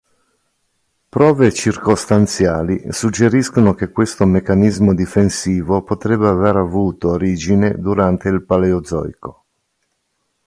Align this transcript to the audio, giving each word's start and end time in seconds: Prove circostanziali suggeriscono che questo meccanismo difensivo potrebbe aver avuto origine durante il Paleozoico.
Prove 1.09 1.51
circostanziali 1.53 2.85
suggeriscono 2.91 3.75
che 3.75 3.91
questo 3.91 4.25
meccanismo 4.25 4.95
difensivo 4.95 5.83
potrebbe 5.83 6.27
aver 6.27 6.55
avuto 6.55 7.09
origine 7.09 7.75
durante 7.77 8.27
il 8.29 8.43
Paleozoico. 8.43 9.45